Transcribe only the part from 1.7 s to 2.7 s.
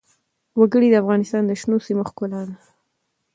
سیمو ښکلا ده.